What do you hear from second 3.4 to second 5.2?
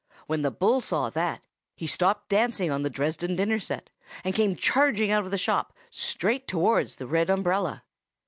set and came charging